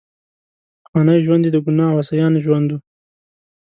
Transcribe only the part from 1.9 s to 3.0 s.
او عصیان ژوند وو.